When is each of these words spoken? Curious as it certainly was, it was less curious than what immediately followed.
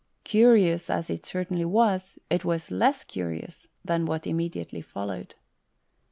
Curious 0.23 0.89
as 0.89 1.11
it 1.11 1.27
certainly 1.27 1.63
was, 1.63 2.17
it 2.27 2.43
was 2.43 2.71
less 2.71 3.03
curious 3.03 3.67
than 3.85 4.07
what 4.07 4.25
immediately 4.25 4.81
followed. 4.81 5.35